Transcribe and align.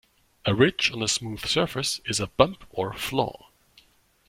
A 0.45 0.55
ridge 0.55 0.89
on 0.91 1.03
a 1.03 1.07
smooth 1.07 1.45
surface 1.45 2.01
is 2.05 2.19
a 2.19 2.25
bump 2.25 2.63
or 2.71 2.91
flaw. 2.91 3.51